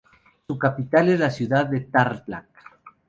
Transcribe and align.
Su 0.47 0.57
capital 0.57 1.09
es 1.09 1.19
la 1.19 1.29
ciudad 1.29 1.67
de 1.67 1.81
Tarlac. 1.81 2.47